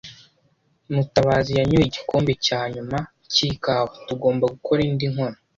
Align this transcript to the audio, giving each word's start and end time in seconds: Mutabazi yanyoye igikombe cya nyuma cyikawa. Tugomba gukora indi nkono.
Mutabazi 0.93 1.51
yanyoye 1.59 1.85
igikombe 1.87 2.31
cya 2.45 2.59
nyuma 2.73 2.97
cyikawa. 3.33 3.87
Tugomba 4.07 4.45
gukora 4.53 4.79
indi 4.89 5.05
nkono. 5.13 5.37